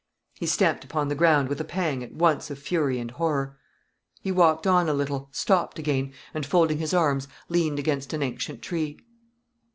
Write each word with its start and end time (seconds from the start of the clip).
He 0.33 0.47
stamped 0.47 0.83
upon 0.83 1.09
the 1.09 1.13
ground 1.13 1.47
with 1.47 1.61
a 1.61 1.63
pang 1.63 2.01
at 2.03 2.11
once 2.11 2.49
of 2.49 2.57
fury 2.57 2.97
and 2.97 3.11
horror. 3.11 3.59
He 4.19 4.31
walked 4.31 4.65
on 4.65 4.89
a 4.89 4.95
little, 4.95 5.29
stopped 5.31 5.77
again, 5.77 6.11
and 6.33 6.43
folding 6.43 6.79
his 6.79 6.91
arms, 6.91 7.27
leaned 7.49 7.77
against 7.77 8.11
an 8.11 8.23
ancient 8.23 8.63
tree. 8.63 8.97